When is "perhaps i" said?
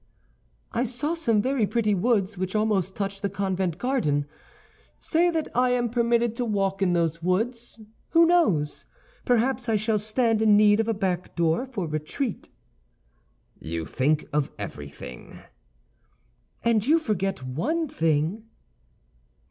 9.25-9.75